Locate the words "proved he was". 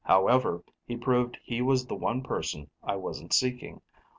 1.03-1.85